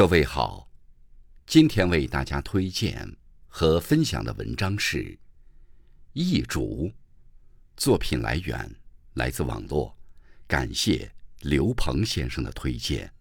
[0.00, 0.66] 各位好，
[1.44, 3.06] 今天为大家推荐
[3.48, 4.96] 和分享的文章是
[6.14, 6.86] 《易主》，
[7.76, 8.76] 作品来源
[9.12, 9.94] 来自网络，
[10.46, 13.12] 感谢刘鹏先生的推荐。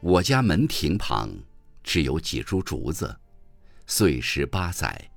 [0.00, 1.30] 我家门庭旁
[1.84, 3.16] 只有几株竹子，
[3.90, 5.10] 岁十八载，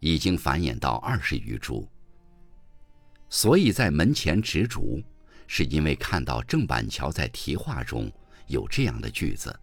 [0.00, 1.88] 已经繁衍到二十余株。
[3.28, 5.00] 所以在门前植竹，
[5.46, 8.10] 是因为看到郑板桥在题画中
[8.48, 9.56] 有这样的句子：“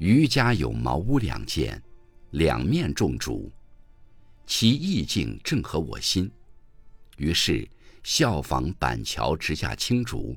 [0.00, 1.80] 余家有茅屋两间，
[2.30, 3.52] 两面种竹，
[4.46, 6.32] 其意境正合我心。”
[7.18, 7.68] 于是
[8.02, 10.34] 效仿板桥植下青竹。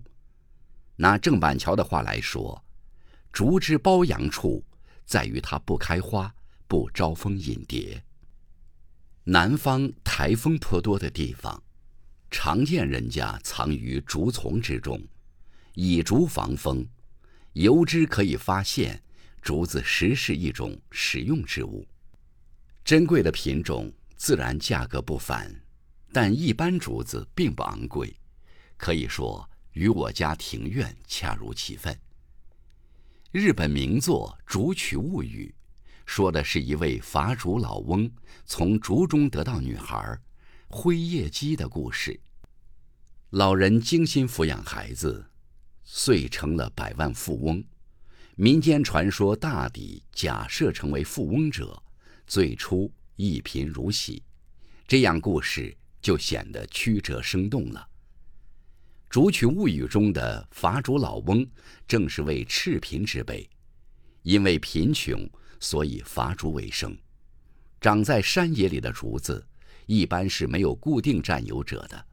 [0.97, 2.61] 拿郑板桥的话来说。
[3.31, 4.61] 竹之褒扬处，
[5.05, 6.33] 在于它不开花，
[6.67, 8.03] 不招蜂引蝶。
[9.23, 11.63] 南方台风颇多的地方，
[12.29, 15.01] 常见人家藏于竹丛之中，
[15.73, 16.85] 以竹防风，
[17.53, 19.01] 由之可以发现
[19.41, 21.87] 竹子实是一种实用之物。
[22.83, 25.53] 珍贵的品种自然价格不凡，
[26.13, 28.15] 但一般竹子并不昂贵，
[28.77, 31.97] 可以说与我家庭院恰如其分。
[33.31, 35.53] 日本名作《竹取物语》，
[36.05, 38.09] 说的是一位伐竹老翁
[38.45, 40.19] 从竹中得到女孩
[40.67, 42.19] 灰叶姬的故事。
[43.31, 45.25] 老人精心抚养孩子，
[45.83, 47.63] 遂成了百万富翁。
[48.35, 51.81] 民间传说大抵假设成为富翁者，
[52.27, 54.21] 最初一贫如洗，
[54.87, 57.79] 这样故事就显得曲折生动了。
[59.09, 61.47] 《竹取物语》中的伐竹老翁，
[61.87, 63.49] 正是为赤贫之辈，
[64.23, 65.29] 因为贫穷，
[65.65, 66.95] 所以伐竹为生。
[67.81, 69.43] 长在山野里的竹子，
[69.87, 72.05] 一般是没有固定占有者的，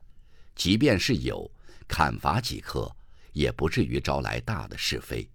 [0.55, 1.51] 即便是有，
[1.87, 2.91] 砍伐几棵，
[3.35, 5.29] 也不至于招来大的是非。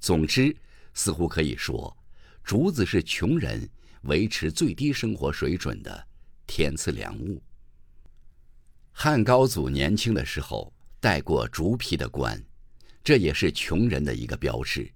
[0.00, 0.54] 总之，
[0.92, 1.96] 似乎可以说，
[2.44, 3.66] 竹子是穷人
[4.02, 6.06] 维持最低生活水准的
[6.46, 7.42] 天赐良物。
[8.92, 10.70] 汉高祖年轻的时候。
[11.02, 12.38] 戴过竹皮的冠，
[13.02, 14.92] 这也是穷人的一个标志。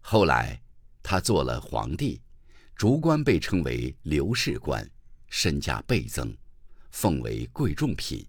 [0.00, 0.60] 后来
[1.02, 2.20] 他做了皇帝，
[2.76, 4.88] 竹官被称为刘氏官，
[5.28, 6.36] 身价倍增，
[6.90, 8.26] 奉为贵重品，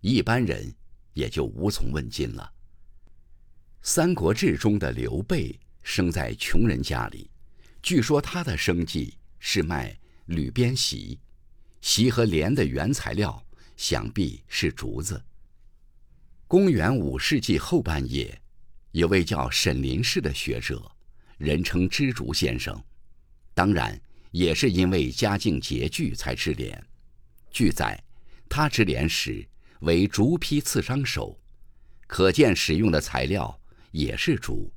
[0.00, 0.74] 一般人
[1.12, 2.52] 也就无从问津了。
[3.88, 7.30] 《三国志》中的刘备生在穷人家里，
[7.82, 9.96] 据说他的生计是卖
[10.26, 11.20] 铝边席，
[11.80, 13.46] 席和帘的原材料
[13.76, 15.22] 想必是竹子。
[16.48, 18.40] 公元五世纪后半叶，
[18.90, 20.90] 有位叫沈林氏的学者，
[21.38, 22.82] 人称知竹先生，
[23.54, 26.82] 当然也是因为家境拮据才织帘。
[27.50, 28.02] 据载，
[28.48, 29.46] 他织帘时
[29.80, 31.38] 为竹坯刺伤手，
[32.06, 33.58] 可见使用的材料
[33.90, 34.72] 也是竹。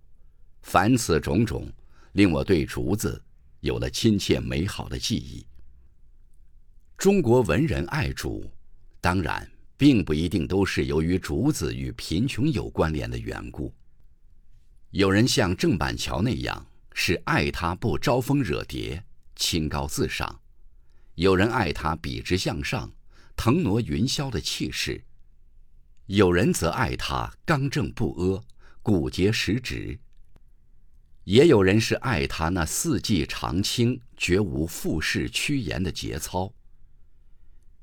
[0.62, 1.72] 凡此种种，
[2.14, 3.22] 令我对竹子
[3.59, 5.46] 有了亲切美好的记忆。
[6.97, 8.50] 中国文人爱竹，
[9.00, 9.50] 当然。
[9.80, 13.74] 并不一定都是由于竹子与贫穷有关联的缘故。
[14.91, 19.03] 有人像郑板桥那样，是爱他不招蜂惹蝶、
[19.35, 20.41] 清高自赏；
[21.16, 22.91] 有人爱他笔直向上、
[23.35, 25.01] 腾挪云霄的气势；
[26.07, 28.44] 有人则爱他刚正不阿、
[28.81, 29.99] 骨节实直；
[31.23, 36.51] 也有人是爱他那四季常青、绝无复势趋炎的节操。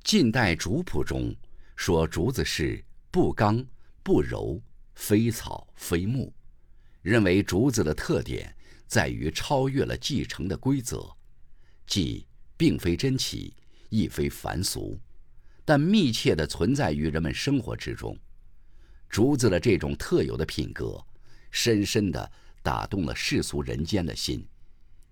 [0.02, 1.34] 近代竹谱中。
[1.78, 3.62] 说竹子是不刚
[4.02, 4.58] 不柔，
[4.94, 6.32] 非草非木，
[7.06, 8.52] 认为竹子的特点
[8.88, 11.08] 在于超越了继承的规则，
[11.86, 13.54] 即并非珍奇，
[13.90, 14.98] 亦非凡俗，
[15.64, 18.18] 但密切地存在于人们生活之中。
[19.08, 21.00] 竹子的这种特有的品格，
[21.52, 22.28] 深深地
[22.60, 24.44] 打动了世俗人间的心，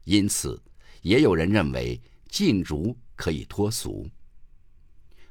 [0.03, 0.61] 因此，
[1.01, 4.11] 也有人认为禁竹可以脱俗。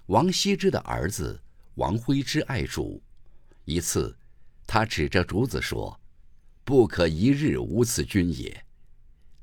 [0.05, 1.37] 王羲之的儿子
[1.75, 3.03] 王徽之爱竹，
[3.65, 4.17] 一次，
[4.65, 5.99] 他指着竹子说
[6.63, 8.65] ：“不可一日无此君也。”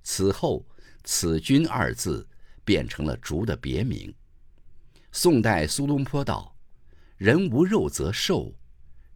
[0.03, 0.67] 此后
[1.05, 2.27] ，“此君”二字
[2.65, 4.15] 变成了竹的别名。
[5.13, 6.57] 宋代苏东坡道
[7.19, 8.55] ：“人无肉则瘦，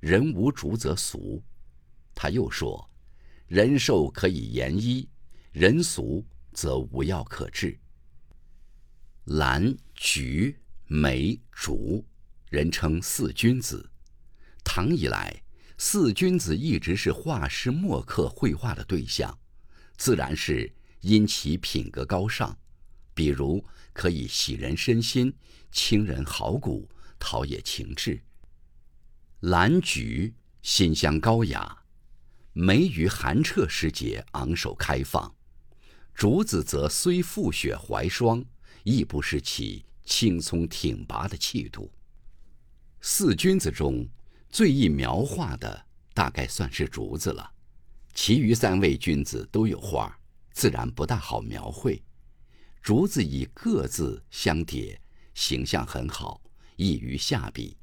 [0.01, 1.43] 人无竹则俗。”
[2.15, 2.91] 他又说
[3.49, 5.09] ：“人瘦可以言医，
[5.53, 7.79] 人俗则无药可治。”
[9.27, 10.59] 兰、菊。
[10.87, 12.05] 梅、竹，
[12.51, 13.91] 人称四君子。
[14.63, 15.43] 唐以来，
[15.77, 19.37] 四君子一直是画师墨客绘画的对象，
[19.97, 22.57] 自然是因其品格高尚，
[23.13, 25.35] 比如可以喜人身心、
[25.73, 26.89] 清人好骨、
[27.19, 28.23] 陶冶情志。
[29.41, 30.33] 兰菊
[30.63, 31.83] 馨香高雅，
[32.53, 35.35] 梅于寒彻时节昂首开放，
[36.15, 38.45] 竹子则虽覆雪怀霜，
[38.85, 41.93] 亦不失其青葱挺拔的气度。
[43.01, 44.09] 四君子中
[44.55, 45.85] 最易描画的，
[46.15, 47.51] 大概算是竹子了。
[48.15, 50.17] 其余三位君子都有画，
[50.53, 52.01] 自然不大好描绘。
[52.81, 54.97] 竹子以各字相叠，
[55.35, 56.41] 形象很好，
[56.77, 57.77] 易于下笔。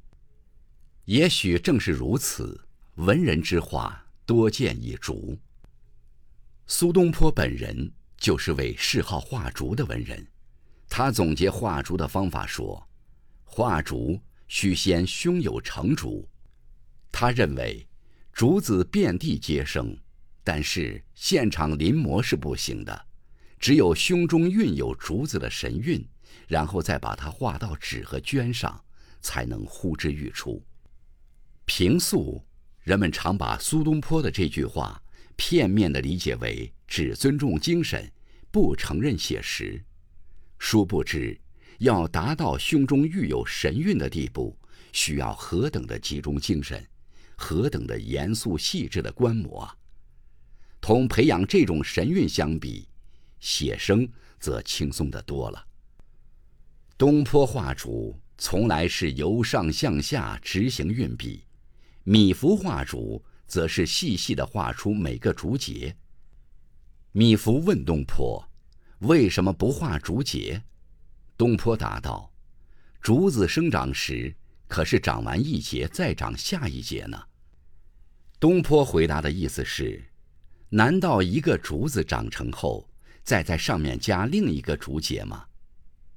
[1.03, 2.57] 也许正是如此，
[2.95, 5.37] 文人之画多见以竹。
[6.67, 10.25] 苏东坡本人就是位嗜好画竹的文人，
[10.87, 12.87] 他总结画竹的方法说
[13.43, 14.17] ：“画竹。”
[14.53, 16.27] 须先胸有成竹，
[17.11, 17.85] 他认为
[18.31, 19.95] 竹子遍地皆生，
[20.43, 23.05] 但是现场临摹是不行的，
[23.59, 26.03] 只有胸中蕴有竹子的神韵，
[26.47, 28.83] 然后再把它画到纸和绢上，
[29.21, 30.63] 才能呼之欲出。
[31.65, 32.43] 平素
[32.83, 35.01] 人们常把苏东坡的这句话
[35.35, 38.11] 片面地理解为只尊重精神，
[38.49, 39.83] 不承认写实，
[40.57, 41.39] 殊不知。
[41.79, 44.55] 要达到胸中育有神韵的地步，
[44.93, 46.87] 需要何等的集中精神，
[47.41, 49.75] 何等的严肃细致的观摩啊！
[50.79, 52.87] 同培养这种神韵相比，
[53.39, 54.07] 写生
[54.39, 55.67] 则轻松得多了。
[56.97, 61.43] 东坡画竹从来是由上向下直行运笔，
[62.03, 65.95] 米芾画竹则是细细地画出每个竹节。
[67.11, 68.47] 米芾问东坡
[69.01, 70.63] ：“为什么不画竹节？”
[71.35, 72.31] 东坡答道
[73.01, 74.33] ：“竹子生长时，
[74.67, 77.19] 可是长完一节再长下一节呢。”
[78.41, 80.03] 东坡回答的意思是：
[80.69, 82.89] 难道一个竹子长成后，
[83.23, 85.45] 再在上面加另一个竹节吗？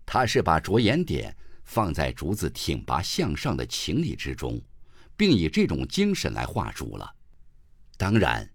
[0.06, 4.58] 他是把着眼点放在竹子挺拔向上的情理之中，
[5.18, 7.14] 并以这种精神来画竹了。
[7.98, 8.50] 当然，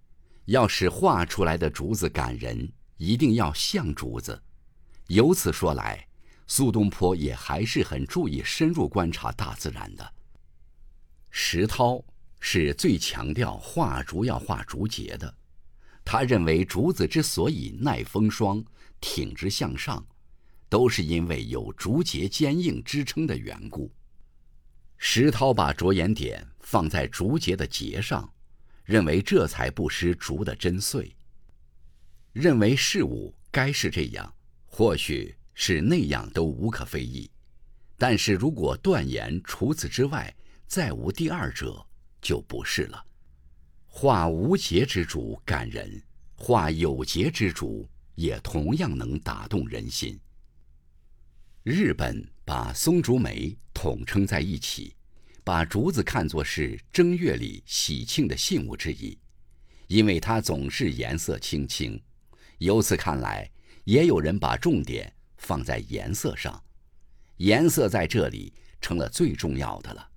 [0.45, 2.68] 要使画出来的竹子感人，
[2.98, 4.42] 一定要像竹子。
[5.10, 6.04] 由此说来。
[6.48, 10.13] 苏东坡也还是很注意深入观察大自然的。
[11.30, 12.04] 石涛
[12.39, 15.33] 是最强调画竹要画竹节的，
[16.03, 18.63] 他认为竹子之所以耐风霜、
[19.01, 20.06] 挺直向上，
[20.68, 23.91] 都是因为有竹节坚硬支撑的缘故。
[24.97, 28.31] 石涛把着眼点放在竹节的节上，
[28.83, 31.12] 认为这才不失竹的真髓。
[32.33, 34.33] 认为事物该是这样，
[34.65, 35.36] 或许。
[35.62, 37.30] 是那样都无可非议，
[37.97, 40.33] 但是如果断言除此之外
[40.68, 41.86] 再无第二者，
[42.21, 43.06] 就不是了。
[43.86, 46.01] 画无节之竹感人，
[46.36, 50.19] 画有节之竹也同样能打动人心。
[51.63, 54.95] 日本把松竹梅统称在一起，
[55.44, 59.18] 把竹子看作是正月里喜庆的信物之一，
[59.88, 62.01] 因为它总是颜色青青。
[62.60, 63.50] 由此看来，
[63.83, 65.13] 也有人把重点。
[65.42, 66.62] 放在颜色上，
[67.38, 70.08] 颜色在这里成了最重要的了。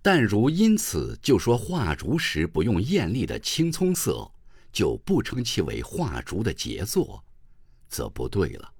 [0.00, 4.30] 但如因此就说画竹时不用艳丽的青葱色，
[4.72, 7.24] 就不称其为画竹的杰作，
[7.88, 8.72] 则不对了。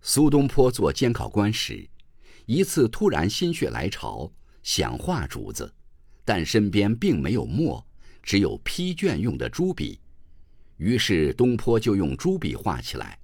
[0.00, 1.88] 苏东坡做监考官时，
[2.44, 4.30] 一次突然心血来潮，
[4.62, 5.74] 想画竹子，
[6.24, 7.84] 但身边并没有墨，
[8.22, 9.98] 只有批卷用的朱笔，
[10.76, 13.18] 于是东坡就用朱笔画起来。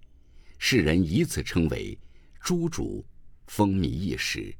[0.59, 1.97] 世人以此称为
[2.43, 3.05] “朱竹”，
[3.47, 4.55] 风靡一时。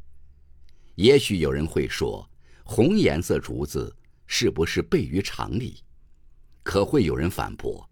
[0.97, 2.29] 也许有人会说，
[2.65, 3.95] 红颜色竹子
[4.27, 5.83] 是不是悖于常理？
[6.63, 7.89] 可会有人反驳：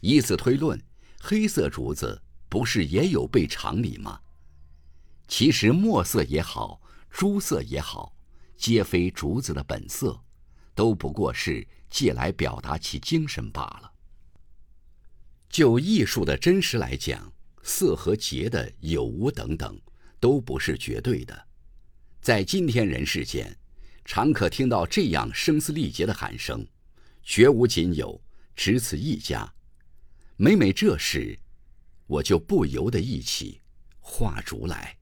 [0.00, 0.80] 以此推论，
[1.20, 4.20] 黑色竹子不是也有悖常理吗？
[5.26, 6.80] 其实墨色也好，
[7.10, 8.16] 朱色也好，
[8.56, 10.18] 皆非竹子的本色，
[10.74, 13.92] 都不过是借来表达其精神罢了。
[15.48, 19.80] 就艺术的真实来讲，色和节的有无等等，
[20.20, 21.46] 都不是绝对的。
[22.24, 23.54] 在今天人世间，
[24.02, 26.66] 常可听到这样声嘶力竭的喊声
[27.22, 28.18] ：“绝无仅有，
[28.56, 29.52] 只此一家。”
[30.38, 31.38] 每每这时，
[32.06, 33.60] 我就不由得忆起
[34.00, 34.96] 画竹来。